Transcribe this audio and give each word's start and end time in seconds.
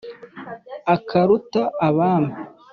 Akaruta 0.95 1.61
Abami 1.87 2.31